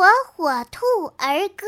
[0.00, 1.66] 火火兔儿歌。